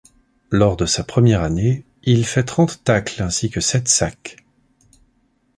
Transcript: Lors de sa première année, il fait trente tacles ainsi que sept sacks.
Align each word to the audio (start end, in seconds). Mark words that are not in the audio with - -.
Lors 0.49 0.77
de 0.77 0.87
sa 0.87 1.03
première 1.03 1.43
année, 1.43 1.85
il 2.01 2.25
fait 2.25 2.41
trente 2.41 2.83
tacles 2.83 3.21
ainsi 3.21 3.51
que 3.51 3.61
sept 3.61 3.87
sacks. 3.87 4.37